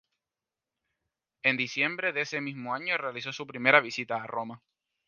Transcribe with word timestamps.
En 1.43 1.57
diciembre 1.57 2.11
de 2.11 2.21
ese 2.21 2.41
mismo 2.41 2.73
año 2.73 2.97
realizó 2.97 3.31
su 3.31 3.45
primera 3.45 3.81
visita 3.81 4.15
a 4.15 4.25
Roma. 4.25 4.63